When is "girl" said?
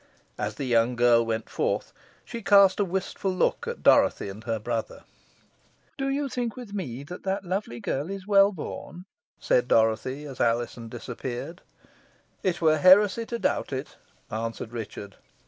0.95-1.23, 7.79-8.09